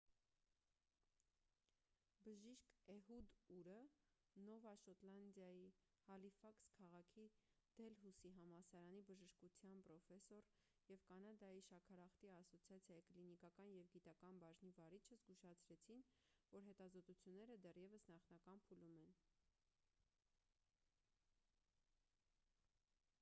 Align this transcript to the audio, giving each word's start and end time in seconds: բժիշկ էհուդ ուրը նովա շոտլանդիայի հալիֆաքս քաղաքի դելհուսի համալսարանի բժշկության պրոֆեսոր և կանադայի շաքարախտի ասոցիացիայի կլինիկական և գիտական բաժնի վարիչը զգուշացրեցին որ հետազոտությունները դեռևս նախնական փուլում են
բժիշկ 2.27 2.69
էհուդ 2.93 3.33
ուրը 3.55 3.75
նովա 4.45 4.71
շոտլանդիայի 4.83 5.67
հալիֆաքս 6.05 6.71
քաղաքի 6.79 7.25
դելհուսի 7.81 8.31
համալսարանի 8.39 9.03
բժշկության 9.11 9.85
պրոֆեսոր 9.91 10.49
և 10.95 11.05
կանադայի 11.11 11.61
շաքարախտի 11.69 12.33
ասոցիացիայի 12.39 13.05
կլինիկական 13.13 13.75
և 13.77 13.93
գիտական 13.99 14.41
բաժնի 14.47 14.73
վարիչը 14.81 15.09
զգուշացրեցին 15.27 16.03
որ 16.57 16.67
հետազոտությունները 16.73 17.59
դեռևս 17.69 18.09
նախնական 18.15 18.67
փուլում 18.71 18.99
են 19.07 19.15